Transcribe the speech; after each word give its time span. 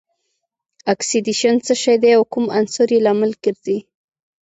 اکسیدیشن 0.93 1.55
څه 1.65 1.73
شی 1.81 1.95
دی 2.01 2.11
او 2.17 2.23
کوم 2.33 2.45
عنصر 2.57 2.87
یې 2.93 2.99
لامل 3.05 3.31
ګرځي؟ 3.43 3.77